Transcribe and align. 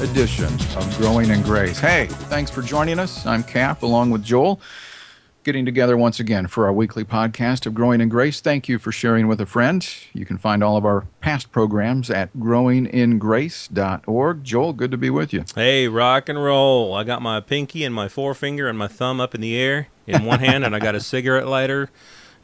edition 0.00 0.52
of 0.76 0.96
Growing 0.98 1.30
in 1.30 1.42
Grace. 1.42 1.78
Hey, 1.78 2.06
thanks 2.06 2.50
for 2.50 2.62
joining 2.62 2.98
us. 2.98 3.24
I'm 3.26 3.42
Cap 3.42 3.82
along 3.82 4.10
with 4.10 4.22
Joel, 4.24 4.60
getting 5.44 5.64
together 5.64 5.96
once 5.96 6.20
again 6.20 6.46
for 6.48 6.66
our 6.66 6.72
weekly 6.72 7.04
podcast 7.04 7.66
of 7.66 7.74
Growing 7.74 8.00
in 8.00 8.08
Grace. 8.08 8.40
Thank 8.40 8.68
you 8.68 8.78
for 8.78 8.90
sharing 8.92 9.28
with 9.28 9.40
a 9.40 9.46
friend. 9.46 9.86
You 10.12 10.26
can 10.26 10.38
find 10.38 10.62
all 10.64 10.76
of 10.76 10.84
our 10.84 11.06
past 11.20 11.52
programs 11.52 12.10
at 12.10 12.34
growingingrace.org. 12.36 14.44
Joel, 14.44 14.72
good 14.72 14.90
to 14.90 14.98
be 14.98 15.10
with 15.10 15.32
you. 15.32 15.44
Hey, 15.54 15.88
rock 15.88 16.28
and 16.28 16.42
roll. 16.42 16.94
I 16.94 17.04
got 17.04 17.22
my 17.22 17.40
pinky 17.40 17.84
and 17.84 17.94
my 17.94 18.08
forefinger 18.08 18.68
and 18.68 18.78
my 18.78 18.88
thumb 18.88 19.20
up 19.20 19.34
in 19.34 19.40
the 19.40 19.56
air 19.56 19.88
in 20.06 20.24
one 20.24 20.40
hand, 20.40 20.64
and 20.64 20.74
I 20.74 20.78
got 20.80 20.94
a 20.94 21.00
cigarette 21.00 21.46
lighter 21.46 21.90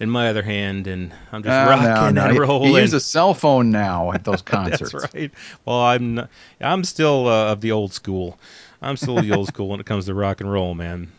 in 0.01 0.09
my 0.09 0.29
other 0.31 0.43
hand, 0.43 0.87
and 0.87 1.13
I'm 1.31 1.43
just 1.43 1.53
uh, 1.53 1.71
rocking 1.71 2.15
no, 2.15 2.25
no. 2.25 2.31
and 2.31 2.39
rolling. 2.39 2.73
You 2.73 2.79
use 2.79 2.95
a 2.95 3.01
cell 3.01 3.35
phone 3.35 3.71
now 3.71 4.13
at 4.13 4.25
those 4.25 4.43
concerts. 4.43 4.93
That's 4.93 5.15
right. 5.15 5.31
Well, 5.65 5.83
I'm 5.83 6.15
not, 6.15 6.31
I'm 6.61 6.83
still 6.83 7.29
uh, 7.29 7.53
of 7.53 7.61
the 7.61 7.71
old 7.71 7.92
school. 7.92 8.39
I'm 8.83 8.97
still 8.97 9.20
the 9.20 9.33
old 9.33 9.48
school 9.48 9.69
when 9.69 9.79
it 9.79 9.84
comes 9.84 10.07
to 10.07 10.15
rock 10.15 10.41
and 10.41 10.51
roll, 10.51 10.75
man. 10.75 11.12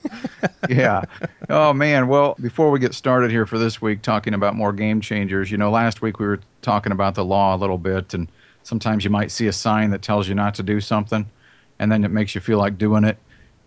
yeah. 0.68 1.02
Oh 1.48 1.72
man. 1.72 2.06
Well, 2.06 2.36
before 2.40 2.70
we 2.70 2.78
get 2.78 2.94
started 2.94 3.30
here 3.30 3.46
for 3.46 3.58
this 3.58 3.80
week, 3.80 4.02
talking 4.02 4.34
about 4.34 4.54
more 4.54 4.72
game 4.74 5.00
changers. 5.00 5.50
You 5.50 5.56
know, 5.56 5.70
last 5.70 6.02
week 6.02 6.18
we 6.18 6.26
were 6.26 6.40
talking 6.60 6.92
about 6.92 7.14
the 7.14 7.24
law 7.24 7.56
a 7.56 7.58
little 7.58 7.78
bit, 7.78 8.12
and 8.12 8.28
sometimes 8.62 9.04
you 9.04 9.10
might 9.10 9.30
see 9.30 9.46
a 9.46 9.52
sign 9.52 9.90
that 9.90 10.02
tells 10.02 10.28
you 10.28 10.34
not 10.34 10.54
to 10.56 10.62
do 10.62 10.80
something, 10.80 11.30
and 11.78 11.90
then 11.90 12.04
it 12.04 12.10
makes 12.10 12.34
you 12.34 12.42
feel 12.42 12.58
like 12.58 12.76
doing 12.76 13.04
it, 13.04 13.16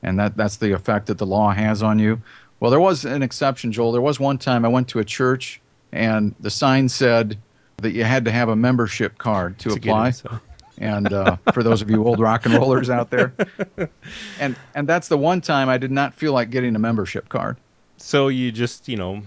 and 0.04 0.20
that 0.20 0.38
that's 0.38 0.58
the 0.58 0.72
effect 0.72 1.08
that 1.08 1.18
the 1.18 1.26
law 1.26 1.52
has 1.52 1.82
on 1.82 1.98
you. 1.98 2.22
Well, 2.66 2.72
there 2.72 2.80
was 2.80 3.06
an 3.06 3.22
exception, 3.22 3.72
Joel. 3.72 3.92
There 3.92 4.02
was 4.02 4.20
one 4.20 4.40
time 4.40 4.66
I 4.66 4.70
went 4.70 4.88
to 4.88 4.98
a 4.98 5.06
church 5.06 5.62
and 5.92 6.34
the 6.40 6.50
sign 6.50 6.90
said 6.90 7.38
that 7.78 7.92
you 7.92 8.04
had 8.04 8.26
to 8.26 8.32
have 8.32 8.50
a 8.50 8.56
membership 8.56 9.20
card 9.20 9.60
to, 9.60 9.70
to 9.70 9.76
apply. 9.76 10.10
so. 10.10 10.40
and 10.80 11.14
uh, 11.14 11.38
for 11.54 11.62
those 11.62 11.84
of 11.84 11.92
you 11.92 12.04
old 12.04 12.20
rock 12.20 12.44
and 12.48 12.56
rollers 12.56 12.90
out 12.90 13.12
there, 13.12 13.36
and 14.40 14.56
and 14.74 14.90
that's 14.90 15.10
the 15.10 15.18
one 15.20 15.42
time 15.42 15.70
I 15.70 15.78
did 15.78 15.92
not 15.92 16.16
feel 16.16 16.34
like 16.34 16.50
getting 16.50 16.76
a 16.76 16.80
membership 16.80 17.30
card. 17.30 17.58
So 17.98 18.30
you 18.30 18.52
just 18.52 18.88
you 18.90 18.98
know 18.98 19.22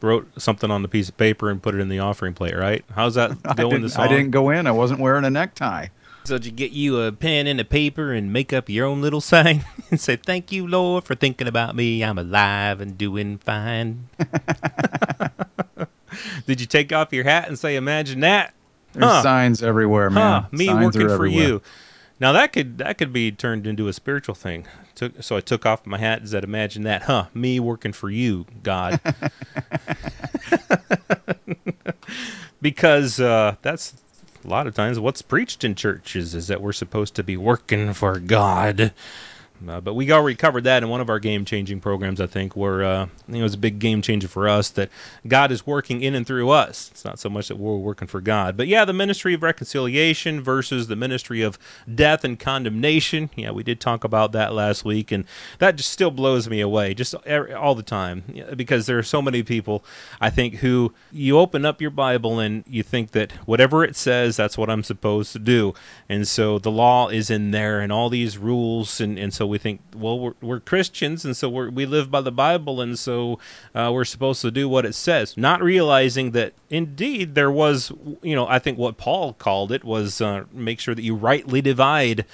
wrote 0.00 0.28
something 0.36 0.68
on 0.68 0.82
the 0.82 0.88
piece 0.88 1.08
of 1.08 1.16
paper 1.16 1.50
and 1.50 1.62
put 1.62 1.76
it 1.76 1.78
in 1.78 1.88
the 1.88 2.00
offering 2.00 2.34
plate, 2.34 2.56
right? 2.56 2.84
How's 2.96 3.14
that 3.14 3.40
going? 3.56 3.74
I 3.76 3.78
didn't, 3.78 3.98
I 4.00 4.08
didn't 4.08 4.32
go 4.32 4.50
in. 4.50 4.66
I 4.66 4.72
wasn't 4.72 4.98
wearing 4.98 5.24
a 5.24 5.30
necktie. 5.30 5.86
So 6.26 6.38
did 6.38 6.46
you 6.46 6.50
get 6.50 6.72
you 6.72 7.00
a 7.02 7.12
pen 7.12 7.46
and 7.46 7.60
a 7.60 7.64
paper 7.64 8.12
and 8.12 8.32
make 8.32 8.52
up 8.52 8.68
your 8.68 8.84
own 8.84 9.00
little 9.00 9.20
sign 9.20 9.64
and 9.92 10.00
say, 10.00 10.16
"Thank 10.16 10.50
you, 10.50 10.66
Lord, 10.66 11.04
for 11.04 11.14
thinking 11.14 11.46
about 11.46 11.76
me. 11.76 12.02
I'm 12.02 12.18
alive 12.18 12.80
and 12.80 12.98
doing 12.98 13.38
fine." 13.38 14.08
did 16.46 16.60
you 16.60 16.66
take 16.66 16.92
off 16.92 17.12
your 17.12 17.22
hat 17.22 17.46
and 17.46 17.56
say, 17.56 17.76
"Imagine 17.76 18.18
that"? 18.20 18.54
There's 18.92 19.04
huh. 19.04 19.22
signs 19.22 19.62
everywhere, 19.62 20.10
man. 20.10 20.42
Huh. 20.42 20.48
Me 20.50 20.66
signs 20.66 20.96
working 20.96 21.16
for 21.16 21.26
you. 21.26 21.62
Now 22.18 22.32
that 22.32 22.52
could 22.52 22.78
that 22.78 22.98
could 22.98 23.12
be 23.12 23.30
turned 23.30 23.64
into 23.64 23.86
a 23.86 23.92
spiritual 23.92 24.34
thing. 24.34 24.66
Took, 24.96 25.22
so 25.22 25.36
I 25.36 25.40
took 25.40 25.64
off 25.64 25.86
my 25.86 25.98
hat 25.98 26.18
and 26.18 26.28
said, 26.28 26.42
"Imagine 26.42 26.82
that, 26.82 27.02
huh? 27.02 27.26
Me 27.34 27.60
working 27.60 27.92
for 27.92 28.10
you, 28.10 28.46
God." 28.64 28.98
because 32.60 33.20
uh, 33.20 33.54
that's 33.62 33.94
a 34.46 34.50
lot 34.50 34.66
of 34.66 34.74
times 34.74 35.00
what's 35.00 35.22
preached 35.22 35.64
in 35.64 35.74
churches 35.74 36.34
is 36.34 36.46
that 36.46 36.60
we're 36.60 36.72
supposed 36.72 37.14
to 37.16 37.24
be 37.24 37.36
working 37.36 37.92
for 37.92 38.20
God. 38.20 38.92
Uh, 39.66 39.80
but 39.80 39.94
we 39.94 40.10
already 40.12 40.36
covered 40.36 40.64
that 40.64 40.82
in 40.82 40.88
one 40.88 41.00
of 41.00 41.08
our 41.08 41.18
game 41.18 41.44
changing 41.44 41.80
programs, 41.80 42.20
I 42.20 42.26
think, 42.26 42.56
where 42.56 42.84
uh, 42.84 43.06
it 43.28 43.42
was 43.42 43.54
a 43.54 43.58
big 43.58 43.78
game 43.78 44.02
changer 44.02 44.28
for 44.28 44.48
us 44.48 44.70
that 44.70 44.90
God 45.26 45.50
is 45.50 45.66
working 45.66 46.02
in 46.02 46.14
and 46.14 46.26
through 46.26 46.50
us. 46.50 46.90
It's 46.90 47.04
not 47.04 47.18
so 47.18 47.30
much 47.30 47.48
that 47.48 47.56
we're 47.56 47.76
working 47.76 48.08
for 48.08 48.20
God. 48.20 48.56
But 48.56 48.66
yeah, 48.68 48.84
the 48.84 48.92
ministry 48.92 49.34
of 49.34 49.42
reconciliation 49.42 50.40
versus 50.42 50.88
the 50.88 50.96
ministry 50.96 51.42
of 51.42 51.58
death 51.92 52.24
and 52.24 52.38
condemnation. 52.38 53.30
Yeah, 53.34 53.52
we 53.52 53.62
did 53.62 53.80
talk 53.80 54.04
about 54.04 54.32
that 54.32 54.52
last 54.52 54.84
week, 54.84 55.10
and 55.10 55.24
that 55.58 55.76
just 55.76 55.90
still 55.90 56.10
blows 56.10 56.48
me 56.48 56.60
away 56.60 56.94
just 56.94 57.14
all 57.14 57.74
the 57.74 57.82
time 57.82 58.24
because 58.56 58.86
there 58.86 58.98
are 58.98 59.02
so 59.02 59.22
many 59.22 59.42
people, 59.42 59.84
I 60.20 60.30
think, 60.30 60.56
who 60.56 60.92
you 61.10 61.38
open 61.38 61.64
up 61.64 61.80
your 61.80 61.90
Bible 61.90 62.38
and 62.40 62.64
you 62.66 62.82
think 62.82 63.12
that 63.12 63.32
whatever 63.46 63.84
it 63.84 63.96
says, 63.96 64.36
that's 64.36 64.58
what 64.58 64.68
I'm 64.68 64.82
supposed 64.82 65.32
to 65.32 65.38
do. 65.38 65.74
And 66.08 66.28
so 66.28 66.58
the 66.58 66.70
law 66.70 67.08
is 67.08 67.30
in 67.30 67.50
there 67.50 67.80
and 67.80 67.90
all 67.90 68.10
these 68.10 68.38
rules, 68.38 69.00
and, 69.00 69.18
and 69.18 69.32
so 69.32 69.45
we 69.46 69.58
think, 69.58 69.80
well, 69.94 70.18
we're, 70.18 70.34
we're 70.40 70.60
Christians, 70.60 71.24
and 71.24 71.36
so 71.36 71.48
we 71.48 71.68
we 71.68 71.86
live 71.86 72.10
by 72.10 72.20
the 72.20 72.32
Bible, 72.32 72.80
and 72.80 72.98
so 72.98 73.38
uh, 73.74 73.90
we're 73.92 74.04
supposed 74.04 74.42
to 74.42 74.50
do 74.50 74.68
what 74.68 74.84
it 74.84 74.94
says, 74.94 75.36
not 75.36 75.62
realizing 75.62 76.32
that 76.32 76.52
indeed 76.70 77.34
there 77.34 77.50
was, 77.50 77.92
you 78.22 78.34
know, 78.34 78.46
I 78.46 78.58
think 78.58 78.78
what 78.78 78.96
Paul 78.96 79.32
called 79.32 79.72
it 79.72 79.84
was 79.84 80.20
uh, 80.20 80.44
make 80.52 80.80
sure 80.80 80.94
that 80.94 81.02
you 81.02 81.14
rightly 81.14 81.60
divide 81.60 82.24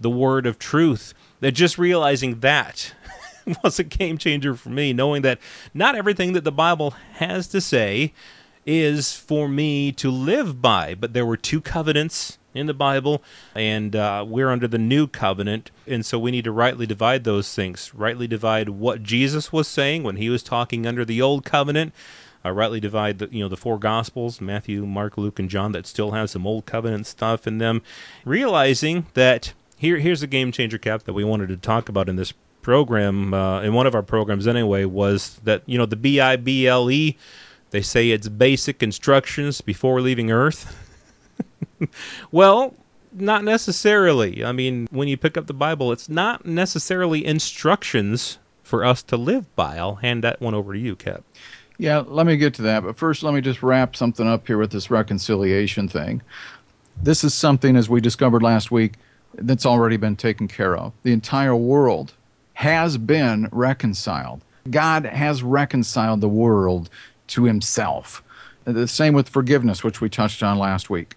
the 0.00 0.10
word 0.10 0.46
of 0.46 0.58
truth. 0.58 1.14
That 1.40 1.52
just 1.52 1.78
realizing 1.78 2.40
that 2.40 2.94
was 3.64 3.78
a 3.78 3.84
game 3.84 4.18
changer 4.18 4.54
for 4.54 4.70
me, 4.70 4.92
knowing 4.92 5.22
that 5.22 5.38
not 5.74 5.94
everything 5.94 6.32
that 6.34 6.44
the 6.44 6.52
Bible 6.52 6.90
has 7.14 7.48
to 7.48 7.60
say 7.60 8.12
is 8.64 9.14
for 9.14 9.48
me 9.48 9.90
to 9.92 10.10
live 10.10 10.62
by, 10.62 10.94
but 10.94 11.12
there 11.12 11.26
were 11.26 11.36
two 11.36 11.60
covenants 11.60 12.38
in 12.54 12.66
the 12.66 12.74
Bible, 12.74 13.22
and 13.54 13.96
uh, 13.96 14.24
we're 14.26 14.50
under 14.50 14.68
the 14.68 14.78
new 14.78 15.06
covenant, 15.06 15.70
and 15.86 16.04
so 16.04 16.18
we 16.18 16.30
need 16.30 16.44
to 16.44 16.52
rightly 16.52 16.86
divide 16.86 17.24
those 17.24 17.54
things. 17.54 17.92
Rightly 17.94 18.26
divide 18.26 18.68
what 18.68 19.02
Jesus 19.02 19.52
was 19.52 19.68
saying 19.68 20.02
when 20.02 20.16
he 20.16 20.28
was 20.28 20.42
talking 20.42 20.86
under 20.86 21.04
the 21.04 21.22
old 21.22 21.44
covenant. 21.44 21.92
Uh, 22.44 22.50
rightly 22.50 22.80
divide 22.80 23.18
the 23.18 23.28
you 23.30 23.40
know 23.40 23.48
the 23.48 23.56
four 23.56 23.78
gospels 23.78 24.40
Matthew, 24.40 24.84
Mark, 24.84 25.16
Luke, 25.16 25.38
and 25.38 25.48
John 25.48 25.72
that 25.72 25.86
still 25.86 26.10
have 26.10 26.30
some 26.30 26.46
old 26.46 26.66
covenant 26.66 27.06
stuff 27.06 27.46
in 27.46 27.58
them. 27.58 27.82
Realizing 28.24 29.06
that 29.14 29.52
here 29.76 29.98
here's 29.98 30.22
a 30.22 30.26
game 30.26 30.50
changer 30.50 30.78
cap 30.78 31.04
that 31.04 31.12
we 31.12 31.24
wanted 31.24 31.48
to 31.48 31.56
talk 31.56 31.88
about 31.88 32.08
in 32.08 32.16
this 32.16 32.32
program 32.60 33.34
uh, 33.34 33.60
in 33.62 33.74
one 33.74 33.86
of 33.86 33.94
our 33.94 34.02
programs 34.02 34.46
anyway 34.46 34.84
was 34.84 35.40
that 35.44 35.62
you 35.66 35.78
know 35.78 35.86
the 35.86 35.96
B 35.96 36.20
I 36.20 36.36
B 36.36 36.66
L 36.66 36.90
E. 36.90 37.16
They 37.70 37.82
say 37.82 38.10
it's 38.10 38.28
basic 38.28 38.82
instructions 38.82 39.60
before 39.60 40.00
leaving 40.00 40.30
Earth. 40.30 40.78
well, 42.32 42.74
not 43.12 43.44
necessarily. 43.44 44.44
I 44.44 44.52
mean, 44.52 44.88
when 44.90 45.08
you 45.08 45.16
pick 45.16 45.36
up 45.36 45.46
the 45.46 45.54
Bible, 45.54 45.92
it's 45.92 46.08
not 46.08 46.46
necessarily 46.46 47.24
instructions 47.24 48.38
for 48.62 48.84
us 48.84 49.02
to 49.04 49.16
live 49.16 49.54
by. 49.54 49.76
I'll 49.76 49.96
hand 49.96 50.24
that 50.24 50.40
one 50.40 50.54
over 50.54 50.72
to 50.72 50.78
you, 50.78 50.96
Cap. 50.96 51.22
Yeah, 51.78 52.02
let 52.06 52.26
me 52.26 52.36
get 52.36 52.54
to 52.54 52.62
that. 52.62 52.84
But 52.84 52.96
first, 52.96 53.22
let 53.22 53.34
me 53.34 53.40
just 53.40 53.62
wrap 53.62 53.96
something 53.96 54.26
up 54.26 54.46
here 54.46 54.58
with 54.58 54.70
this 54.70 54.90
reconciliation 54.90 55.88
thing. 55.88 56.22
This 57.02 57.24
is 57.24 57.34
something, 57.34 57.76
as 57.76 57.88
we 57.88 58.00
discovered 58.00 58.42
last 58.42 58.70
week, 58.70 58.94
that's 59.34 59.66
already 59.66 59.96
been 59.96 60.16
taken 60.16 60.48
care 60.48 60.76
of. 60.76 60.92
The 61.02 61.12
entire 61.12 61.56
world 61.56 62.12
has 62.54 62.98
been 62.98 63.48
reconciled. 63.50 64.42
God 64.70 65.06
has 65.06 65.42
reconciled 65.42 66.20
the 66.20 66.28
world 66.28 66.88
to 67.28 67.44
himself. 67.44 68.22
The 68.64 68.86
same 68.86 69.14
with 69.14 69.28
forgiveness, 69.28 69.82
which 69.82 70.00
we 70.00 70.08
touched 70.08 70.42
on 70.42 70.58
last 70.58 70.88
week. 70.88 71.16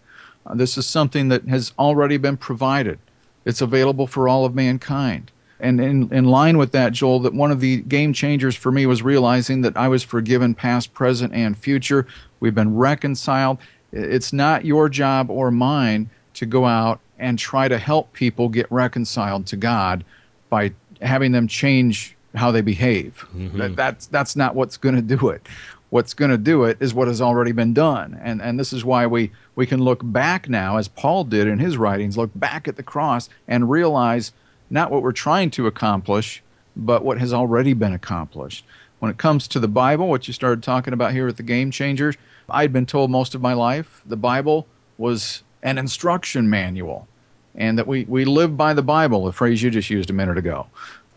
This 0.54 0.78
is 0.78 0.86
something 0.86 1.30
that 1.30 1.48
has 1.48 1.74
already 1.80 2.18
been 2.18 2.38
provided. 2.38 3.00
It's 3.46 3.62
available 3.62 4.08
for 4.08 4.28
all 4.28 4.46
of 4.46 4.54
mankind. 4.54 5.32
And 5.60 5.80
in, 5.80 6.14
in 6.14 6.26
line 6.26 6.58
with 6.58 6.72
that, 6.74 6.92
Joel, 6.92 7.20
that 7.22 7.34
one 7.34 7.52
of 7.52 7.62
the 7.62 7.78
game 7.82 8.14
changers 8.14 8.56
for 8.56 8.72
me 8.72 8.86
was 8.86 9.02
realizing 9.02 9.62
that 9.62 9.78
I 9.78 9.88
was 9.88 10.04
forgiven 10.04 10.54
past, 10.54 10.94
present, 10.94 11.34
and 11.34 11.58
future. 11.58 12.06
We've 12.40 12.54
been 12.54 12.76
reconciled. 12.76 13.60
It's 13.92 14.34
not 14.34 14.66
your 14.66 14.90
job 14.90 15.30
or 15.30 15.52
mine 15.52 16.10
to 16.34 16.46
go 16.46 16.66
out 16.66 17.00
and 17.18 17.40
try 17.40 17.68
to 17.70 17.78
help 17.78 18.12
people 18.12 18.50
get 18.50 18.70
reconciled 18.70 19.48
to 19.48 19.56
God 19.56 20.04
by 20.50 20.74
having 21.02 21.32
them 21.32 21.48
change 21.48 22.16
how 22.36 22.52
they 22.52 22.62
behave. 22.62 23.26
Mm-hmm. 23.34 23.58
That, 23.58 23.76
that's, 23.78 24.08
that's 24.08 24.36
not 24.36 24.56
what's 24.56 24.76
going 24.76 24.96
to 24.96 25.02
do 25.02 25.30
it 25.30 25.48
what's 25.90 26.14
going 26.14 26.32
to 26.32 26.38
do 26.38 26.64
it 26.64 26.78
is 26.80 26.94
what 26.94 27.08
has 27.08 27.22
already 27.22 27.52
been 27.52 27.74
done. 27.74 28.20
And, 28.22 28.42
and 28.42 28.60
this 28.60 28.74
is 28.74 28.84
why 28.84 29.06
we, 29.08 29.32
we 29.56 29.66
can 29.66 29.82
look 29.82 30.02
back 30.04 30.50
now, 30.50 30.78
as 30.78 30.88
Paul 30.88 31.24
did 31.24 31.48
in 31.48 31.60
his 31.60 31.78
writings, 31.78 32.18
look 32.18 32.32
back 32.36 32.68
at 32.68 32.76
the 32.76 32.84
cross 32.84 33.30
and 33.48 33.70
realize 33.70 34.34
not 34.70 34.92
what 34.92 35.04
we're 35.04 35.12
trying 35.12 35.52
to 35.52 35.68
accomplish, 35.68 36.44
but 36.76 37.06
what 37.06 37.20
has 37.20 37.34
already 37.34 37.74
been 37.74 37.94
accomplished. 37.94 38.66
When 39.00 39.12
it 39.12 39.18
comes 39.18 39.48
to 39.50 39.60
the 39.60 39.68
Bible, 39.68 40.08
what 40.08 40.28
you 40.28 40.34
started 40.34 40.64
talking 40.64 40.94
about 40.94 41.14
here 41.14 41.26
with 41.26 41.38
the 41.38 41.44
game 41.44 41.70
changers, 41.70 42.16
I'd 42.50 42.74
been 42.74 42.86
told 42.86 43.12
most 43.12 43.36
of 43.36 43.42
my 43.42 43.54
life 43.54 44.02
the 44.06 44.18
Bible 44.18 44.68
was 44.98 45.44
an 45.62 45.78
instruction 45.78 46.50
manual 46.50 47.08
and 47.54 47.78
that 47.78 47.88
we, 47.88 48.06
we 48.06 48.26
live 48.26 48.58
by 48.58 48.74
the 48.74 48.84
Bible, 48.84 49.28
a 49.28 49.32
phrase 49.32 49.62
you 49.64 49.70
just 49.70 49.90
used 49.90 50.10
a 50.10 50.14
minute 50.14 50.38
ago. 50.38 50.68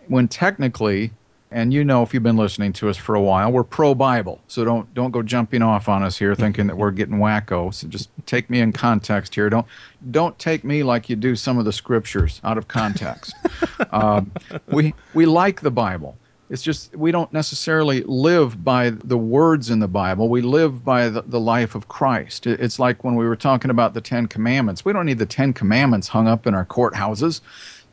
when 0.09 0.27
technically 0.27 1.13
and 1.51 1.73
you 1.73 1.85
know 1.85 2.03
if 2.03 2.13
you've 2.13 2.23
been 2.23 2.37
listening 2.37 2.73
to 2.75 2.89
us 2.89 2.97
for 2.97 3.15
a 3.15 3.21
while 3.21 3.51
we're 3.51 3.65
pro 3.65 3.95
bible. 3.95 4.41
So 4.49 4.65
don't 4.65 4.93
don't 4.95 5.11
go 5.11 5.23
jumping 5.23 5.63
off 5.63 5.89
on 5.89 6.03
us 6.03 6.19
here 6.19 6.35
thinking 6.35 6.67
that 6.67 6.77
we're 6.77 6.91
getting 6.91 7.17
wacko. 7.17 7.73
So 7.73 7.89
just 7.89 8.11
take 8.27 8.51
me 8.51 8.61
in 8.61 8.73
context 8.73 9.35
here. 9.35 9.49
Don't 9.49 9.67
don't 10.11 10.39
take 10.39 10.65
me 10.65 10.83
like 10.83 11.09
you 11.09 11.17
do 11.17 11.37
some 11.37 11.59
of 11.59 11.65
the 11.65 11.73
scriptures 11.73 12.41
out 12.45 12.59
of 12.59 12.69
context. 12.69 13.35
Um, 13.91 14.33
we 14.67 14.93
we 15.15 15.25
like 15.25 15.61
the 15.61 15.71
bible. 15.71 16.19
It's 16.51 16.63
just 16.63 16.95
we 16.97 17.11
don't 17.11 17.33
necessarily 17.33 18.03
live 18.03 18.65
by 18.65 18.91
the 18.91 19.17
words 19.17 19.71
in 19.71 19.81
the 19.81 19.89
bible. 19.89 20.29
We 20.29 20.41
live 20.41 20.85
by 20.85 21.09
the, 21.09 21.23
the 21.23 21.41
life 21.41 21.75
of 21.75 21.89
christ. 21.89 22.47
It's 22.47 22.79
like 22.79 23.05
when 23.05 23.15
we 23.15 23.27
were 23.27 23.37
talking 23.37 23.71
about 23.71 23.95
the 23.95 24.01
ten 24.01 24.27
commandments. 24.27 24.85
We 24.85 24.93
don't 24.93 25.07
need 25.07 25.19
the 25.19 25.27
ten 25.27 25.53
commandments 25.53 26.09
hung 26.09 26.27
up 26.27 26.47
in 26.47 26.55
our 26.55 26.67
courthouses 26.67 27.41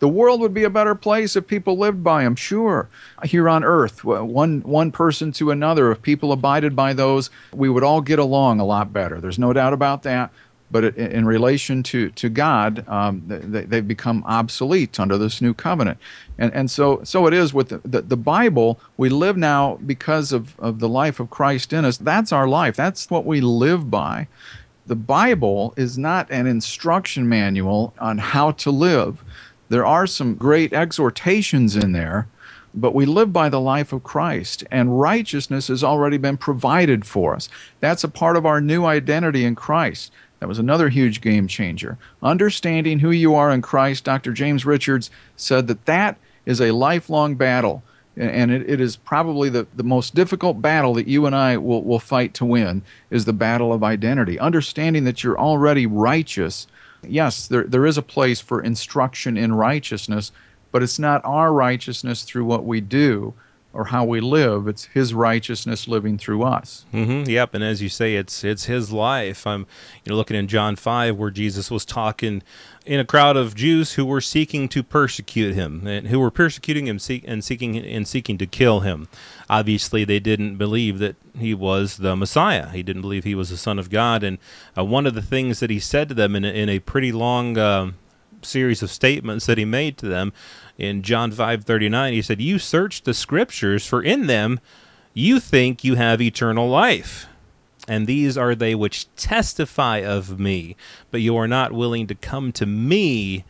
the 0.05 0.09
world 0.09 0.39
would 0.39 0.53
be 0.53 0.65
a 0.65 0.69
better 0.69 0.93
place 0.93 1.35
if 1.35 1.47
people 1.47 1.79
lived 1.79 2.03
by 2.03 2.23
them, 2.23 2.35
sure. 2.35 2.87
Here 3.23 3.49
on 3.49 3.63
earth, 3.63 4.03
one, 4.03 4.61
one 4.61 4.91
person 4.91 5.31
to 5.31 5.49
another, 5.49 5.91
if 5.91 5.99
people 6.03 6.31
abided 6.31 6.75
by 6.75 6.93
those, 6.93 7.31
we 7.51 7.69
would 7.69 7.83
all 7.83 8.01
get 8.01 8.19
along 8.19 8.59
a 8.59 8.65
lot 8.65 8.93
better. 8.93 9.19
There's 9.19 9.39
no 9.39 9.51
doubt 9.51 9.73
about 9.73 10.03
that. 10.03 10.29
But 10.69 10.95
in 10.95 11.25
relation 11.25 11.81
to, 11.81 12.11
to 12.11 12.29
God, 12.29 12.87
um, 12.87 13.23
they, 13.25 13.65
they've 13.65 13.87
become 13.87 14.23
obsolete 14.27 14.99
under 14.99 15.17
this 15.17 15.41
new 15.41 15.55
covenant. 15.55 15.97
And, 16.37 16.53
and 16.53 16.69
so, 16.69 17.03
so 17.03 17.25
it 17.25 17.33
is 17.33 17.51
with 17.51 17.69
the, 17.69 17.81
the, 17.83 18.01
the 18.03 18.17
Bible. 18.17 18.79
We 18.97 19.09
live 19.09 19.37
now 19.37 19.79
because 19.87 20.31
of, 20.31 20.53
of 20.59 20.77
the 20.77 20.89
life 20.89 21.19
of 21.19 21.31
Christ 21.31 21.73
in 21.73 21.83
us. 21.83 21.97
That's 21.97 22.31
our 22.31 22.47
life, 22.47 22.75
that's 22.75 23.09
what 23.09 23.25
we 23.25 23.41
live 23.41 23.89
by 23.89 24.27
the 24.87 24.95
Bible 24.95 25.73
is 25.77 25.97
not 25.97 26.29
an 26.29 26.47
instruction 26.47 27.27
manual 27.27 27.93
on 27.99 28.17
how 28.17 28.51
to 28.51 28.71
live. 28.71 29.23
There 29.69 29.85
are 29.85 30.07
some 30.07 30.35
great 30.35 30.73
exhortations 30.73 31.75
in 31.75 31.91
there, 31.91 32.27
but 32.73 32.93
we 32.93 33.05
live 33.05 33.31
by 33.31 33.49
the 33.49 33.59
life 33.59 33.93
of 33.93 34.03
Christ, 34.03 34.63
and 34.69 34.99
righteousness 34.99 35.69
has 35.69 35.83
already 35.83 36.17
been 36.17 36.37
provided 36.37 37.05
for 37.05 37.33
us. 37.33 37.49
That's 37.79 38.03
a 38.03 38.09
part 38.09 38.37
of 38.37 38.45
our 38.45 38.61
new 38.61 38.85
identity 38.85 39.45
in 39.45 39.55
Christ. 39.55 40.11
That 40.39 40.47
was 40.47 40.59
another 40.59 40.89
huge 40.89 41.21
game 41.21 41.47
changer. 41.47 41.97
Understanding 42.21 42.99
who 42.99 43.11
you 43.11 43.33
are 43.33 43.51
in 43.51 43.61
Christ, 43.61 44.03
Dr. 44.03 44.33
James 44.33 44.65
Richards 44.65 45.09
said 45.37 45.67
that 45.67 45.85
that 45.85 46.17
is 46.45 46.61
a 46.61 46.71
lifelong 46.71 47.35
battle. 47.35 47.81
And 48.17 48.51
it, 48.51 48.69
it 48.69 48.79
is 48.79 48.95
probably 48.95 49.49
the, 49.49 49.67
the 49.75 49.83
most 49.83 50.15
difficult 50.15 50.61
battle 50.61 50.93
that 50.93 51.07
you 51.07 51.25
and 51.25 51.35
I 51.35 51.57
will, 51.57 51.83
will 51.83 51.99
fight 51.99 52.33
to 52.35 52.45
win 52.45 52.83
is 53.09 53.25
the 53.25 53.33
battle 53.33 53.73
of 53.73 53.83
identity. 53.83 54.39
Understanding 54.39 55.03
that 55.05 55.23
you're 55.23 55.39
already 55.39 55.85
righteous 55.85 56.67
yes, 57.09 57.47
there, 57.47 57.63
there 57.63 57.85
is 57.85 57.97
a 57.97 58.01
place 58.01 58.41
for 58.41 58.61
instruction 58.61 59.37
in 59.37 59.53
righteousness, 59.53 60.31
but 60.71 60.83
it's 60.83 60.99
not 60.99 61.21
our 61.23 61.53
righteousness 61.53 62.23
through 62.23 62.45
what 62.45 62.65
we 62.65 62.81
do 62.81 63.33
or 63.75 63.85
how 63.85 64.05
we 64.05 64.21
live. 64.21 64.67
It's 64.67 64.85
His 64.85 65.13
righteousness 65.13 65.87
living 65.87 66.17
through 66.17 66.43
us. 66.43 66.85
Mm-hmm, 66.93 67.29
yep, 67.29 67.53
and 67.53 67.63
as 67.63 67.81
you 67.81 67.89
say, 67.89 68.15
it's 68.15 68.43
it's 68.43 68.65
His 68.65 68.91
life. 68.91 69.45
I'm 69.45 69.67
you 70.03 70.09
know 70.09 70.15
looking 70.15 70.37
in 70.37 70.47
John 70.47 70.75
five 70.75 71.17
where 71.17 71.31
Jesus 71.31 71.69
was 71.69 71.85
talking 71.85 72.41
in 72.85 72.99
a 72.99 73.05
crowd 73.05 73.35
of 73.35 73.55
Jews 73.55 73.93
who 73.93 74.05
were 74.05 74.21
seeking 74.21 74.69
to 74.69 74.83
persecute 74.83 75.55
him 75.55 75.87
and 75.87 76.07
who 76.07 76.19
were 76.19 76.29
persecuting 76.29 76.87
him 76.87 76.99
and 77.25 77.43
seeking 77.43 77.77
and 77.77 78.07
seeking 78.07 78.37
to 78.37 78.45
kill 78.45 78.81
him. 78.81 79.07
Obviously, 79.49 80.05
they 80.05 80.19
didn't 80.19 80.57
believe 80.57 80.99
that 80.99 81.15
he 81.37 81.53
was 81.53 81.97
the 81.97 82.15
Messiah. 82.15 82.69
He 82.69 82.83
didn't 82.83 83.01
believe 83.01 83.23
he 83.23 83.35
was 83.35 83.49
the 83.49 83.57
Son 83.57 83.79
of 83.79 83.89
God. 83.89 84.23
And 84.23 84.37
uh, 84.77 84.85
one 84.85 85.07
of 85.07 85.15
the 85.15 85.21
things 85.21 85.59
that 85.59 85.69
he 85.69 85.79
said 85.79 86.09
to 86.09 86.15
them 86.15 86.35
in 86.35 86.45
a, 86.45 86.49
in 86.49 86.69
a 86.69 86.79
pretty 86.79 87.11
long 87.11 87.57
uh, 87.57 87.91
series 88.45 88.81
of 88.81 88.91
statements 88.91 89.45
that 89.45 89.57
he 89.57 89.65
made 89.65 89.97
to 89.97 90.07
them 90.07 90.33
in 90.77 91.01
John 91.01 91.31
five 91.31 91.63
thirty 91.63 91.89
nine, 91.89 92.13
he 92.13 92.21
said, 92.21 92.41
"You 92.41 92.59
search 92.59 93.03
the 93.03 93.13
Scriptures, 93.13 93.85
for 93.85 94.01
in 94.01 94.27
them 94.27 94.59
you 95.13 95.39
think 95.39 95.83
you 95.83 95.95
have 95.95 96.21
eternal 96.21 96.69
life." 96.69 97.27
and 97.87 98.07
these 98.07 98.37
are 98.37 98.55
they 98.55 98.73
which 98.73 99.13
testify 99.15 99.97
of 99.97 100.39
me, 100.39 100.75
but 101.11 101.21
you 101.21 101.37
are 101.37 101.47
not 101.47 101.71
willing 101.71 102.07
to 102.07 102.15
come 102.15 102.51
to 102.53 102.65
me 102.65 103.45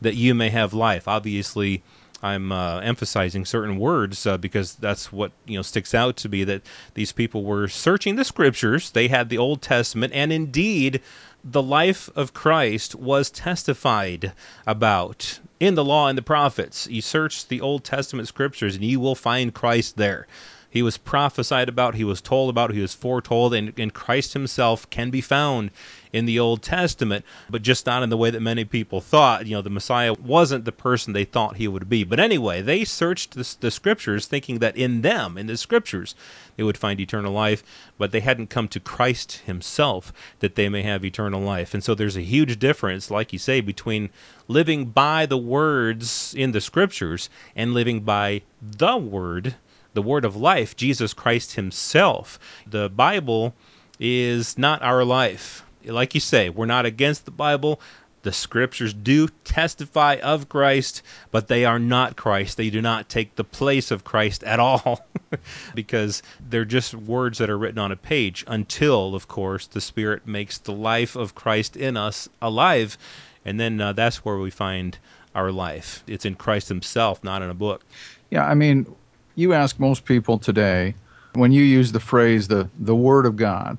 that 0.00 0.14
you 0.14 0.34
may 0.34 0.50
have 0.50 0.72
life. 0.72 1.08
Obviously, 1.08 1.82
I'm 2.22 2.52
uh, 2.52 2.78
emphasizing 2.80 3.44
certain 3.44 3.78
words 3.78 4.26
uh, 4.26 4.38
because 4.38 4.76
that's 4.76 5.12
what 5.12 5.32
you 5.44 5.58
know 5.58 5.62
sticks 5.62 5.94
out 5.94 6.16
to 6.18 6.28
me 6.28 6.44
that 6.44 6.62
these 6.94 7.12
people 7.12 7.42
were 7.42 7.66
searching 7.68 8.16
the 8.16 8.24
scriptures. 8.24 8.90
They 8.90 9.08
had 9.08 9.28
the 9.28 9.38
Old 9.38 9.60
Testament, 9.60 10.12
and 10.14 10.32
indeed, 10.32 11.00
the 11.44 11.62
life 11.62 12.08
of 12.14 12.32
Christ 12.32 12.94
was 12.94 13.30
testified 13.30 14.32
about 14.66 15.40
in 15.58 15.74
the 15.74 15.84
law 15.84 16.08
and 16.08 16.16
the 16.16 16.22
prophets. 16.22 16.86
You 16.86 17.02
search 17.02 17.48
the 17.48 17.60
Old 17.60 17.82
Testament 17.82 18.28
scriptures, 18.28 18.76
and 18.76 18.84
you 18.84 19.00
will 19.00 19.16
find 19.16 19.52
Christ 19.52 19.96
there. 19.96 20.28
He 20.72 20.82
was 20.82 20.96
prophesied 20.96 21.68
about, 21.68 21.96
he 21.96 22.04
was 22.04 22.22
told 22.22 22.48
about, 22.48 22.72
he 22.72 22.80
was 22.80 22.94
foretold, 22.94 23.52
and, 23.52 23.78
and 23.78 23.92
Christ 23.92 24.32
himself 24.32 24.88
can 24.88 25.10
be 25.10 25.20
found 25.20 25.70
in 26.12 26.26
the 26.26 26.38
Old 26.38 26.62
Testament, 26.62 27.24
but 27.48 27.62
just 27.62 27.86
not 27.86 28.02
in 28.02 28.10
the 28.10 28.16
way 28.16 28.30
that 28.30 28.40
many 28.40 28.64
people 28.64 29.00
thought. 29.00 29.46
You 29.46 29.56
know, 29.56 29.62
the 29.62 29.70
Messiah 29.70 30.12
wasn't 30.12 30.64
the 30.64 30.72
person 30.72 31.12
they 31.12 31.24
thought 31.24 31.56
he 31.56 31.66
would 31.66 31.88
be. 31.88 32.04
But 32.04 32.20
anyway, 32.20 32.60
they 32.60 32.84
searched 32.84 33.34
the, 33.34 33.56
the 33.60 33.70
scriptures 33.70 34.26
thinking 34.26 34.58
that 34.58 34.76
in 34.76 35.02
them, 35.02 35.38
in 35.38 35.46
the 35.46 35.56
scriptures, 35.56 36.14
they 36.56 36.62
would 36.62 36.76
find 36.76 37.00
eternal 37.00 37.32
life, 37.32 37.62
but 37.96 38.12
they 38.12 38.20
hadn't 38.20 38.50
come 38.50 38.68
to 38.68 38.80
Christ 38.80 39.42
himself 39.46 40.12
that 40.40 40.54
they 40.54 40.68
may 40.68 40.82
have 40.82 41.04
eternal 41.04 41.40
life. 41.40 41.72
And 41.72 41.82
so 41.82 41.94
there's 41.94 42.16
a 42.16 42.22
huge 42.22 42.58
difference, 42.58 43.10
like 43.10 43.32
you 43.32 43.38
say, 43.38 43.60
between 43.60 44.10
living 44.48 44.86
by 44.86 45.24
the 45.24 45.38
words 45.38 46.34
in 46.36 46.52
the 46.52 46.60
scriptures 46.60 47.30
and 47.56 47.72
living 47.72 48.00
by 48.00 48.42
the 48.60 48.96
word 48.96 49.54
the 49.94 50.02
word 50.02 50.24
of 50.24 50.34
life, 50.36 50.74
Jesus 50.74 51.12
Christ 51.12 51.54
himself. 51.54 52.38
The 52.66 52.88
Bible 52.88 53.54
is 53.98 54.56
not 54.56 54.82
our 54.82 55.04
life. 55.04 55.64
Like 55.84 56.14
you 56.14 56.20
say, 56.20 56.48
we're 56.48 56.66
not 56.66 56.86
against 56.86 57.24
the 57.24 57.30
Bible. 57.30 57.80
The 58.22 58.32
scriptures 58.32 58.94
do 58.94 59.28
testify 59.44 60.16
of 60.22 60.48
Christ, 60.48 61.02
but 61.32 61.48
they 61.48 61.64
are 61.64 61.80
not 61.80 62.16
Christ. 62.16 62.56
They 62.56 62.70
do 62.70 62.80
not 62.80 63.08
take 63.08 63.34
the 63.34 63.44
place 63.44 63.90
of 63.90 64.04
Christ 64.04 64.44
at 64.44 64.60
all 64.60 65.06
because 65.74 66.22
they're 66.38 66.64
just 66.64 66.94
words 66.94 67.38
that 67.38 67.50
are 67.50 67.58
written 67.58 67.80
on 67.80 67.90
a 67.90 67.96
page 67.96 68.44
until, 68.46 69.16
of 69.16 69.26
course, 69.26 69.66
the 69.66 69.80
Spirit 69.80 70.26
makes 70.26 70.56
the 70.56 70.72
life 70.72 71.16
of 71.16 71.34
Christ 71.34 71.76
in 71.76 71.96
us 71.96 72.28
alive. 72.40 72.96
And 73.44 73.58
then 73.58 73.80
uh, 73.80 73.92
that's 73.92 74.24
where 74.24 74.38
we 74.38 74.50
find 74.50 74.98
our 75.34 75.50
life. 75.50 76.04
It's 76.06 76.24
in 76.24 76.36
Christ 76.36 76.68
Himself, 76.68 77.24
not 77.24 77.42
in 77.42 77.50
a 77.50 77.54
book. 77.54 77.82
Yeah, 78.30 78.46
I 78.46 78.54
mean, 78.54 78.94
you 79.34 79.52
ask 79.52 79.80
most 79.80 80.04
people 80.04 80.38
today 80.38 80.94
when 81.34 81.52
you 81.52 81.62
use 81.62 81.92
the 81.92 82.00
phrase 82.00 82.48
the 82.48 82.68
the 82.78 82.94
word 82.94 83.26
of 83.26 83.36
God, 83.36 83.78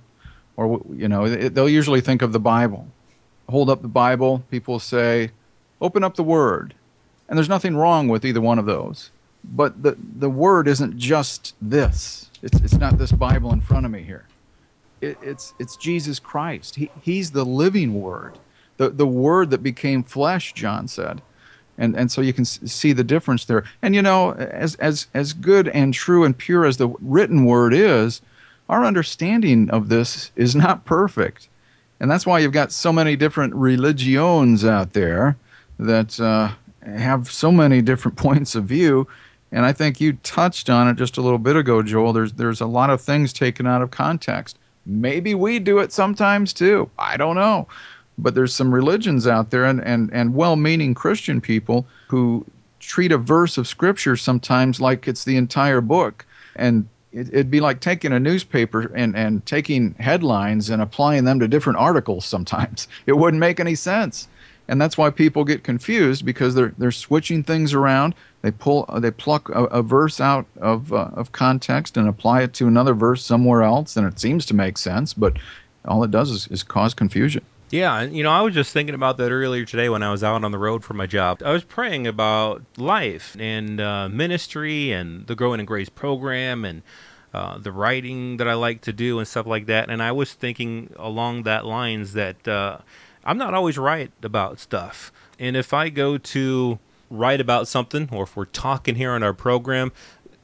or 0.55 0.81
you 0.93 1.07
know 1.07 1.27
they'll 1.27 1.69
usually 1.69 2.01
think 2.01 2.22
of 2.22 2.33
the 2.33 2.39
Bible. 2.39 2.88
Hold 3.50 3.69
up 3.69 3.81
the 3.81 3.88
Bible. 3.88 4.43
People 4.50 4.79
say, 4.79 5.31
open 5.81 6.03
up 6.03 6.15
the 6.15 6.24
Word, 6.24 6.74
and 7.27 7.38
there's 7.38 7.50
nothing 7.50 7.75
wrong 7.75 8.07
with 8.07 8.25
either 8.25 8.41
one 8.41 8.60
of 8.60 8.65
those. 8.65 9.12
But 9.43 9.83
the 9.83 9.98
the 10.00 10.29
Word 10.29 10.67
isn't 10.67 10.98
just 10.98 11.55
this. 11.62 12.29
It's 12.41 12.60
it's 12.62 12.77
not 12.77 12.98
this 12.98 13.12
Bible 13.12 13.51
in 13.51 13.62
front 13.62 13.86
of 13.86 13.91
me 13.91 14.03
here. 14.03 14.27
It, 15.01 15.17
it's 15.22 15.53
it's 15.60 15.75
Jesus 15.75 16.19
Christ. 16.19 16.75
He 16.75 16.89
he's 17.01 17.31
the 17.31 17.45
living 17.45 18.01
Word, 18.01 18.39
the 18.77 18.89
the 18.89 19.07
Word 19.07 19.50
that 19.50 19.63
became 19.63 20.03
flesh. 20.03 20.53
John 20.53 20.88
said 20.88 21.22
and 21.77 21.95
and 21.95 22.12
so 22.12 22.22
you 22.22 22.33
can 22.33 22.45
see 22.45 22.93
the 22.93 23.03
difference 23.03 23.45
there. 23.45 23.63
And 23.81 23.95
you 23.95 24.01
know, 24.01 24.33
as 24.33 24.75
as 24.75 25.07
as 25.13 25.33
good 25.33 25.67
and 25.69 25.93
true 25.93 26.24
and 26.24 26.38
pure 26.38 26.65
as 26.65 26.77
the 26.77 26.89
written 27.01 27.45
word 27.45 27.74
is, 27.74 28.22
our 28.70 28.86
understanding 28.86 29.70
of 29.70 29.89
this 29.89 30.32
is 30.36 30.55
not 30.55 30.86
perfect, 30.86 31.50
and 32.00 32.10
that's 32.10 32.25
why 32.25 32.39
you've 32.39 32.51
got 32.51 32.72
so 32.72 32.91
many 32.91 33.15
different 33.15 33.53
religions 33.55 34.65
out 34.65 34.93
there 34.93 35.38
that 35.79 36.20
uh, 36.20 36.51
have 36.86 37.32
so 37.32 37.51
many 37.51 37.82
different 37.82 38.17
points 38.27 38.55
of 38.55 38.65
view. 38.65 39.08
And 39.51 39.65
I 39.65 39.72
think 39.72 40.01
you 40.01 40.13
touched 40.24 40.70
on 40.70 40.88
it 40.88 40.96
just 40.96 41.17
a 41.17 41.22
little 41.22 41.38
bit 41.38 41.55
ago, 41.55 41.84
Joel. 41.84 42.13
There's 42.13 42.34
there's 42.34 42.62
a 42.62 42.65
lot 42.65 42.89
of 42.89 43.01
things 43.01 43.32
taken 43.32 43.67
out 43.67 43.82
of 43.82 43.91
context. 43.91 44.58
Maybe 44.86 45.36
we 45.36 45.60
do 45.60 45.79
it 45.79 45.91
sometimes 45.91 46.53
too. 46.53 46.89
I 46.98 47.17
don't 47.17 47.36
know. 47.36 47.67
But 48.17 48.36
there's 48.36 48.53
some 48.53 48.74
religions 48.74 49.25
out 49.25 49.50
there 49.50 49.65
and, 49.65 49.84
and, 49.84 50.12
and 50.13 50.36
well 50.36 50.55
meaning 50.55 50.93
Christian 50.93 51.41
people 51.41 51.88
who 52.08 52.46
treat 52.79 53.12
a 53.12 53.17
verse 53.17 53.58
of 53.58 53.67
Scripture 53.67 54.15
sometimes 54.17 54.82
like 54.82 55.08
it's 55.08 55.24
the 55.24 55.38
entire 55.38 55.82
book. 55.82 56.25
And 56.55 56.88
it, 57.13 57.32
would 57.34 57.51
be 57.51 57.60
like 57.60 57.79
taking 57.79 58.12
a 58.12 58.20
newspaper 58.20 58.91
and, 58.96 59.15
and 59.15 59.46
taking 59.46 59.96
headlines 60.00 60.70
and 60.70 60.82
applying 60.82 61.25
them 61.25 61.39
to 61.39 61.48
different 61.48 61.79
articles 61.79 62.25
sometimes. 62.25 62.88
It 63.05 63.13
wouldn't 63.17 63.39
make 63.39 63.60
any 63.60 63.75
sense. 63.75 64.27
And 64.67 64.82
that's 64.82 64.98
why 64.98 65.10
people 65.10 65.43
get 65.43 65.63
confused 65.63 66.25
because 66.25 66.55
they're, 66.55 66.74
they're 66.77 66.91
switching 66.91 67.43
things 67.43 67.74
around. 67.74 68.15
They 68.41 68.51
pull, 68.51 68.86
they 68.98 69.12
pluck 69.12 69.50
a, 69.50 69.65
a 69.65 69.82
verse 69.82 70.22
out 70.22 70.46
of, 70.58 70.93
uh, 70.93 71.10
of 71.13 71.32
context 71.34 71.98
and 71.98 72.08
apply 72.08 72.43
it 72.43 72.53
to 72.53 72.67
another 72.67 72.93
verse 72.93 73.25
somewhere 73.25 73.62
else, 73.62 73.98
and 73.98 74.08
it 74.08 74.20
seems 74.20 74.46
to 74.48 74.53
make 74.53 74.77
sense, 74.77 75.13
but 75.13 75.38
all 75.86 76.03
it 76.03 76.12
does 76.12 76.29
is, 76.32 76.48
is 76.48 76.63
cause 76.63 76.93
confusion. 76.93 77.43
Yeah, 77.73 78.01
and 78.01 78.15
you 78.15 78.21
know, 78.21 78.29
I 78.29 78.41
was 78.41 78.53
just 78.53 78.71
thinking 78.71 78.93
about 78.93 79.17
that 79.17 79.31
earlier 79.31 79.65
today 79.65 79.89
when 79.89 80.03
I 80.03 80.11
was 80.11 80.23
out 80.23 80.43
on 80.43 80.51
the 80.51 80.59
road 80.59 80.83
for 80.83 80.93
my 80.93 81.07
job. 81.07 81.41
I 81.43 81.51
was 81.51 81.63
praying 81.63 82.05
about 82.05 82.61
life 82.77 83.35
and 83.39 83.81
uh, 83.81 84.09
ministry 84.09 84.91
and 84.91 85.25
the 85.25 85.33
Growing 85.33 85.59
in 85.59 85.65
Grace 85.65 85.89
program 85.89 86.65
and 86.65 86.83
uh, 87.33 87.57
the 87.57 87.71
writing 87.71 88.37
that 88.37 88.47
I 88.47 88.53
like 88.53 88.81
to 88.81 88.93
do 88.93 89.17
and 89.17 89.27
stuff 89.27 89.47
like 89.47 89.65
that. 89.65 89.89
And 89.89 90.03
I 90.03 90.11
was 90.11 90.33
thinking 90.33 90.93
along 90.97 91.43
that 91.43 91.65
lines 91.65 92.13
that 92.13 92.47
uh, 92.47 92.77
I'm 93.25 93.39
not 93.39 93.55
always 93.55 93.79
right 93.79 94.11
about 94.21 94.59
stuff. 94.59 95.11
And 95.39 95.57
if 95.57 95.73
I 95.73 95.89
go 95.89 96.19
to 96.19 96.77
write 97.09 97.41
about 97.41 97.67
something, 97.67 98.07
or 98.11 98.25
if 98.25 98.37
we're 98.37 98.45
talking 98.45 98.93
here 98.93 99.13
on 99.13 99.23
our 99.23 99.33
program, 99.33 99.91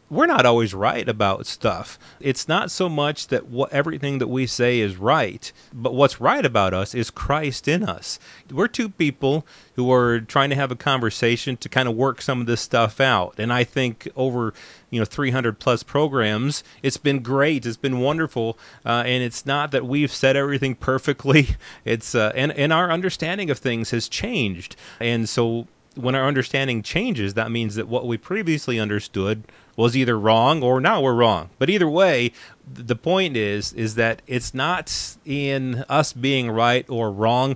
we're 0.10 0.26
not 0.26 0.46
always 0.46 0.74
right 0.74 1.08
about 1.08 1.46
stuff. 1.46 2.00
It's 2.20 2.48
not 2.48 2.72
so 2.72 2.90
much 2.90 3.28
that 3.28 3.48
what 3.48 3.72
everything 3.72 4.18
that 4.18 4.28
we 4.28 4.48
say 4.48 4.80
is 4.80 4.98
right, 4.98 5.52
but 5.72 5.94
what's 5.94 6.20
right 6.20 6.46
about 6.46 6.74
us 6.74 6.96
is 6.96 7.12
Christ 7.12 7.68
in 7.68 7.84
us. 7.84 8.20
We're 8.52 8.68
two 8.68 8.90
people 8.90 9.46
who 9.76 9.92
are 9.92 10.20
trying 10.20 10.50
to 10.50 10.56
have 10.56 10.72
a 10.72 10.76
conversation 10.76 11.58
to 11.58 11.70
kind 11.70 11.88
of 11.88 11.96
work 11.96 12.22
some 12.22 12.42
of 12.42 12.48
this 12.48 12.62
stuff 12.62 13.00
out. 13.00 13.36
And 13.38 13.54
I 13.54 13.64
think 13.64 14.08
over 14.16 14.54
you 14.90 15.00
know 15.00 15.06
300 15.06 15.60
plus 15.60 15.84
programs, 15.84 16.64
it's 16.82 16.98
been 16.98 17.20
great. 17.20 17.66
It's 17.66 17.78
been 17.78 18.00
wonderful, 18.00 18.58
uh, 18.86 19.04
and 19.06 19.24
it's 19.24 19.46
not 19.46 19.72
that 19.72 19.86
we've 19.86 20.12
said 20.12 20.36
everything 20.36 20.76
perfectly. 20.76 21.50
It's 21.86 22.14
uh, 22.14 22.32
and 22.36 22.52
and 22.54 22.74
our 22.74 22.92
understanding 22.92 23.50
of 23.50 23.58
things 23.58 23.92
has 23.92 24.10
changed, 24.10 24.76
and 25.00 25.30
so 25.30 25.68
when 25.96 26.16
our 26.16 26.28
understanding 26.28 26.82
changes, 26.82 27.34
that 27.34 27.52
means 27.52 27.76
that 27.76 27.88
what 27.88 28.08
we 28.08 28.18
previously 28.18 28.80
understood 28.80 29.44
was 29.80 29.96
either 29.96 30.20
wrong 30.20 30.62
or 30.62 30.82
now 30.82 31.02
we're 31.02 31.14
wrong. 31.14 31.50
But 31.58 31.70
either 31.70 31.88
way, 31.88 32.34
the 32.70 32.98
point 32.98 33.38
is 33.38 33.72
is 33.72 33.96
that 33.96 34.22
it's 34.28 34.54
not 34.54 35.16
in 35.24 35.86
us 35.88 36.12
being 36.12 36.52
right 36.52 36.86
or 36.90 37.10
wrong 37.10 37.56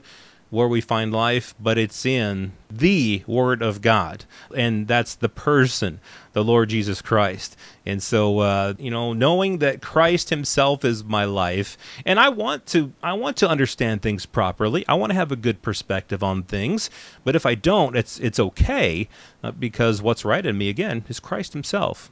where 0.53 0.67
we 0.67 0.79
find 0.79 1.12
life, 1.12 1.55
but 1.60 1.79
it's 1.79 2.05
in 2.05 2.51
the 2.69 3.24
Word 3.25 3.63
of 3.63 3.81
God, 3.81 4.25
and 4.55 4.88
that's 4.88 5.15
the 5.15 5.27
person, 5.27 6.00
the 6.33 6.43
Lord 6.43 6.69
Jesus 6.69 7.01
Christ. 7.01 7.57
And 7.88 8.03
so, 8.03 8.38
uh, 8.38 8.75
you 8.77 8.91
know, 8.91 9.13
knowing 9.13 9.57
that 9.57 9.81
Christ 9.81 10.29
Himself 10.29 10.86
is 10.86 11.03
my 11.03 11.25
life, 11.25 11.75
and 12.05 12.19
I 12.19 12.29
want 12.29 12.67
to, 12.67 12.93
I 13.01 13.13
want 13.13 13.36
to 13.38 13.50
understand 13.50 14.03
things 14.03 14.27
properly. 14.27 14.86
I 14.88 14.93
want 14.93 15.10
to 15.10 15.15
have 15.15 15.31
a 15.31 15.36
good 15.36 15.63
perspective 15.63 16.22
on 16.22 16.43
things. 16.43 16.91
But 17.24 17.36
if 17.36 17.48
I 17.48 17.55
don't, 17.55 17.95
it's 17.95 18.19
it's 18.19 18.39
okay 18.39 19.10
uh, 19.43 19.50
because 19.53 20.03
what's 20.03 20.24
right 20.24 20.45
in 20.45 20.55
me 20.55 20.69
again 20.69 21.03
is 21.10 21.19
Christ 21.19 21.53
Himself. 21.53 22.12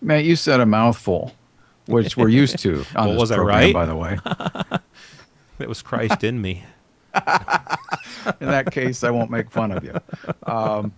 Matt, 0.00 0.24
you 0.24 0.36
said 0.36 0.58
a 0.58 0.66
mouthful, 0.66 1.34
which 1.84 2.16
we're 2.16 2.30
used 2.30 2.58
to 2.60 2.86
on 2.96 3.08
well, 3.08 3.12
this 3.12 3.20
was 3.20 3.30
I 3.30 3.36
program, 3.36 3.58
right? 3.58 3.74
by 3.74 3.84
the 3.84 3.96
way. 3.96 4.18
It 5.58 5.68
was 5.68 5.82
Christ 5.82 6.24
in 6.24 6.42
me. 6.42 6.64
In 8.40 8.48
that 8.48 8.70
case, 8.70 9.04
I 9.04 9.10
won't 9.10 9.30
make 9.30 9.50
fun 9.50 9.70
of 9.72 9.84
you, 9.84 9.94
um, 10.46 10.92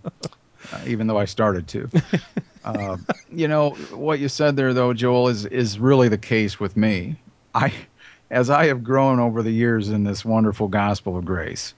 even 0.85 1.07
though 1.07 1.17
I 1.17 1.25
started 1.25 1.67
to. 1.69 1.89
Uh, 2.65 2.97
you 3.31 3.47
know 3.47 3.69
what 3.93 4.19
you 4.19 4.27
said 4.27 4.57
there, 4.57 4.73
though, 4.73 4.93
Joel, 4.93 5.29
is 5.29 5.45
is 5.45 5.79
really 5.79 6.09
the 6.09 6.17
case 6.17 6.59
with 6.59 6.75
me. 6.75 7.15
I, 7.55 7.71
as 8.29 8.49
I 8.49 8.65
have 8.65 8.83
grown 8.83 9.21
over 9.21 9.41
the 9.41 9.51
years 9.51 9.87
in 9.87 10.03
this 10.03 10.25
wonderful 10.25 10.67
gospel 10.67 11.15
of 11.17 11.23
grace, 11.23 11.75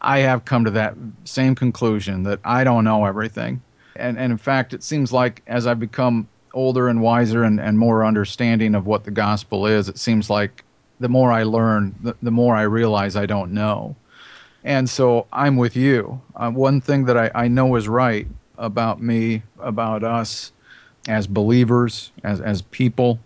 I 0.00 0.20
have 0.20 0.44
come 0.44 0.64
to 0.64 0.70
that 0.70 0.94
same 1.24 1.56
conclusion 1.56 2.22
that 2.22 2.38
I 2.44 2.62
don't 2.62 2.84
know 2.84 3.04
everything, 3.04 3.62
and 3.96 4.16
and 4.16 4.30
in 4.30 4.38
fact, 4.38 4.72
it 4.72 4.84
seems 4.84 5.12
like 5.12 5.42
as 5.48 5.66
I've 5.66 5.80
become 5.80 6.28
older 6.54 6.86
and 6.86 7.02
wiser 7.02 7.42
and, 7.42 7.58
and 7.58 7.76
more 7.76 8.04
understanding 8.04 8.76
of 8.76 8.86
what 8.86 9.02
the 9.02 9.10
gospel 9.10 9.66
is, 9.66 9.88
it 9.88 9.98
seems 9.98 10.30
like 10.30 10.64
the 11.00 11.08
more 11.08 11.30
I 11.32 11.44
learn, 11.44 11.94
the, 12.02 12.16
the 12.22 12.30
more 12.30 12.56
I 12.56 12.62
realize 12.62 13.16
I 13.16 13.26
don't 13.26 13.52
know. 13.52 13.96
And 14.64 14.90
so 14.90 15.26
I'm 15.32 15.56
with 15.56 15.76
you. 15.76 16.20
Uh, 16.34 16.50
one 16.50 16.80
thing 16.80 17.04
that 17.04 17.16
I, 17.16 17.30
I 17.34 17.48
know 17.48 17.76
is 17.76 17.88
right 17.88 18.26
about 18.56 19.00
me, 19.00 19.42
about 19.60 20.02
us 20.02 20.52
as 21.06 21.26
believers, 21.26 22.10
as, 22.22 22.40
as 22.40 22.62
people, 22.62 23.20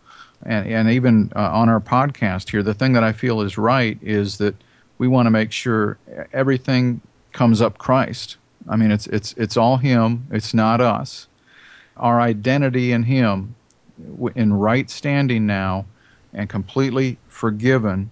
and, 0.45 0.67
and 0.69 0.91
even 0.91 1.33
uh, 1.35 1.51
on 1.53 1.69
our 1.69 1.81
podcast 1.81 2.51
here, 2.51 2.63
the 2.63 2.75
thing 2.75 2.93
that 2.93 3.05
I 3.05 3.13
feel 3.13 3.41
is 3.41 3.57
right 3.57 3.99
is 4.03 4.39
that 4.39 4.55
we 4.99 5.09
want 5.09 5.27
to 5.27 5.31
make 5.31 5.53
sure 5.53 5.99
everything 6.33 7.01
comes 7.33 7.61
up 7.61 7.79
Christ. 7.79 8.37
I 8.69 8.77
mean, 8.77 8.91
it's, 8.91 9.07
it's, 9.09 9.33
it's 9.37 9.57
all 9.57 9.79
Him, 9.79 10.27
it's 10.31 10.55
not 10.55 10.81
us. 10.81 11.29
Our 11.97 12.21
identity 12.21 12.93
in 12.93 13.05
Him, 13.05 13.55
in 14.35 14.53
right 14.55 14.89
standing 14.91 15.47
now, 15.47 15.87
and 16.33 16.49
completely 16.49 17.19
forgiven, 17.43 18.09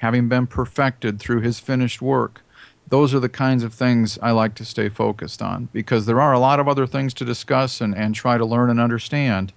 having 0.00 0.28
been 0.28 0.44
perfected 0.44 1.20
through 1.20 1.40
His 1.40 1.60
finished 1.60 2.02
work. 2.02 2.42
Those 2.88 3.14
are 3.14 3.20
the 3.20 3.28
kinds 3.28 3.62
of 3.62 3.72
things 3.72 4.18
I 4.20 4.32
like 4.32 4.56
to 4.56 4.64
stay 4.64 4.88
focused 4.88 5.40
on 5.40 5.68
because 5.72 6.04
there 6.04 6.20
are 6.20 6.32
a 6.32 6.40
lot 6.40 6.58
of 6.58 6.66
other 6.66 6.88
things 6.88 7.14
to 7.14 7.24
discuss 7.24 7.80
and, 7.80 7.94
and 7.94 8.12
try 8.12 8.38
to 8.38 8.44
learn 8.44 8.70
and 8.70 8.80
understand. 8.80 9.52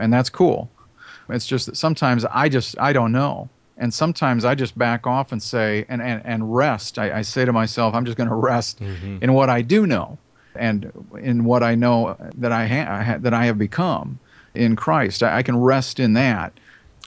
And 0.00 0.10
that's 0.10 0.30
cool. 0.30 0.70
It's 1.28 1.46
just 1.46 1.66
that 1.66 1.76
sometimes 1.76 2.24
I 2.24 2.48
just 2.48 2.74
I 2.80 2.94
don't 2.94 3.12
know. 3.12 3.50
And 3.76 3.92
sometimes 3.92 4.46
I 4.46 4.54
just 4.54 4.78
back 4.78 5.06
off 5.06 5.30
and 5.30 5.42
say 5.42 5.84
and, 5.90 6.00
and, 6.00 6.22
and 6.24 6.56
rest. 6.56 6.98
I, 6.98 7.18
I 7.18 7.22
say 7.22 7.44
to 7.44 7.52
myself, 7.52 7.94
I'm 7.94 8.06
just 8.06 8.16
going 8.16 8.30
to 8.30 8.34
rest 8.34 8.80
mm-hmm. 8.80 9.18
in 9.20 9.34
what 9.34 9.50
I 9.50 9.60
do 9.60 9.86
know 9.86 10.16
and 10.54 10.90
in 11.20 11.44
what 11.44 11.62
I 11.62 11.74
know 11.74 12.16
that 12.38 12.50
I, 12.50 12.66
ha- 12.66 13.18
that 13.20 13.34
I 13.34 13.44
have 13.44 13.58
become 13.58 14.20
in 14.54 14.74
Christ. 14.74 15.22
I, 15.22 15.36
I 15.36 15.42
can 15.42 15.60
rest 15.60 16.00
in 16.00 16.14
that. 16.14 16.54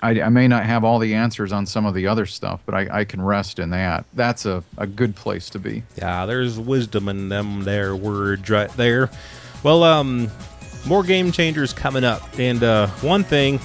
I, 0.02 0.22
I, 0.22 0.30
may 0.30 0.48
not 0.48 0.64
have 0.64 0.84
all 0.84 1.00
the 1.00 1.16
answers 1.16 1.52
on 1.52 1.66
some 1.66 1.86
of 1.86 1.96
the 1.96 2.08
other 2.08 2.26
stuff, 2.26 2.62
but 2.66 2.76
I, 2.76 3.00
I 3.00 3.04
can 3.04 3.22
rest 3.22 3.58
in 3.58 3.72
that. 3.72 4.06
That's 4.14 4.46
a, 4.46 4.64
a 4.78 4.86
good 4.86 5.16
place 5.16 5.50
to 5.52 5.60
be. 5.60 5.84
Yeah, 5.98 6.26
there's 6.28 6.60
wisdom 6.60 7.10
in 7.10 7.30
them 7.30 7.64
there 7.64 7.96
words 7.96 8.48
right 8.50 8.70
there. 8.78 9.10
Well, 9.64 9.84
um, 9.84 10.30
more 10.86 11.04
game 11.04 11.32
changers 11.32 11.74
coming 11.74 12.04
up, 12.04 12.22
and 12.38 12.64
uh, 12.64 12.88
one 13.02 13.24
thing 13.24 13.60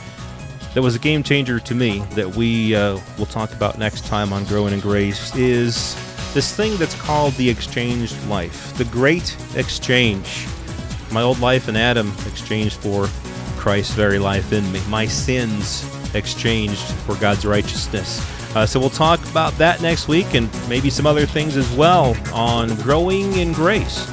that 0.75 0.81
was 0.81 0.95
a 0.95 0.99
game 0.99 1.23
changer 1.23 1.61
to 1.61 1.75
me 1.75 1.99
that 2.15 2.35
we 2.35 2.75
uh, 2.75 2.99
will 3.19 3.27
talk 3.27 3.53
about 3.53 3.79
next 3.79 4.07
time 4.07 4.33
on 4.33 4.45
Growing 4.45 4.73
in 4.73 4.81
Grace 4.81 5.35
is 5.37 5.95
this 6.33 6.57
thing 6.57 6.77
that's 6.79 6.95
called 6.95 7.35
the 7.35 7.49
exchanged 7.49 8.17
life, 8.27 8.75
the 8.79 8.87
great 8.87 9.37
exchange. 9.55 10.47
My 11.11 11.21
old 11.21 11.41
life 11.41 11.69
and 11.69 11.77
Adam 11.77 12.11
exchanged 12.27 12.77
for 12.77 13.07
Christ's 13.62 13.95
very 13.95 14.19
life 14.19 14.52
in 14.52 14.71
me. 14.73 14.81
My 14.88 15.07
sins 15.07 15.88
exchanged 16.16 16.83
for 17.07 17.14
God's 17.14 17.47
righteousness. 17.47 18.21
Uh, 18.57 18.66
so 18.66 18.81
we'll 18.81 18.90
talk 18.90 19.25
about 19.31 19.52
that 19.52 19.81
next 19.81 20.09
week 20.09 20.35
and 20.35 20.50
maybe 20.69 20.90
some 20.90 21.07
other 21.07 21.26
things 21.26 21.57
as 21.57 21.71
well 21.76 22.16
on 22.35 22.75
Growing 22.83 23.33
in 23.38 23.52
Grace. 23.52 24.04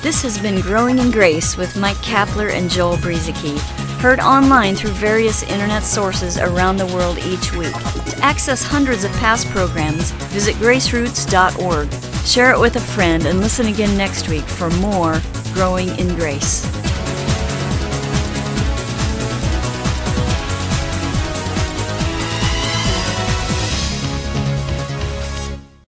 This 0.00 0.22
has 0.22 0.38
been 0.38 0.62
Growing 0.62 0.98
in 0.98 1.10
Grace 1.10 1.54
with 1.58 1.76
Mike 1.76 1.98
Kapler 1.98 2.50
and 2.50 2.70
Joel 2.70 2.96
Brueseke, 2.96 3.58
heard 4.00 4.20
online 4.20 4.74
through 4.74 4.92
various 4.92 5.42
internet 5.42 5.82
sources 5.82 6.38
around 6.38 6.78
the 6.78 6.86
world 6.86 7.18
each 7.18 7.52
week. 7.52 7.74
To 7.74 8.18
access 8.22 8.62
hundreds 8.62 9.04
of 9.04 9.12
past 9.12 9.48
programs, 9.48 10.12
visit 10.32 10.54
graceroots.org. 10.54 11.92
Share 12.26 12.54
it 12.54 12.58
with 12.58 12.76
a 12.76 12.80
friend 12.80 13.26
and 13.26 13.40
listen 13.40 13.66
again 13.66 13.98
next 13.98 14.30
week 14.30 14.44
for 14.44 14.70
more 14.70 15.20
Growing 15.52 15.90
in 15.98 16.16
Grace. 16.16 16.81